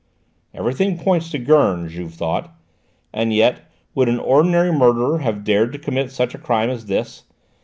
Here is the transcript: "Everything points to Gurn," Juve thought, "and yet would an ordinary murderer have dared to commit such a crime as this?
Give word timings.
"Everything 0.55 0.97
points 0.97 1.29
to 1.29 1.37
Gurn," 1.37 1.87
Juve 1.87 2.15
thought, 2.15 2.55
"and 3.13 3.31
yet 3.31 3.69
would 3.93 4.09
an 4.09 4.17
ordinary 4.17 4.71
murderer 4.71 5.19
have 5.19 5.43
dared 5.43 5.71
to 5.73 5.77
commit 5.77 6.09
such 6.09 6.33
a 6.33 6.39
crime 6.39 6.71
as 6.71 6.87
this? 6.87 7.25